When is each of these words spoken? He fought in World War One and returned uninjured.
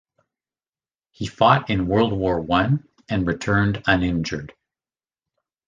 He 1.11 1.27
fought 1.27 1.69
in 1.69 1.85
World 1.85 2.11
War 2.11 2.39
One 2.41 2.89
and 3.07 3.27
returned 3.27 3.83
uninjured. 3.85 4.51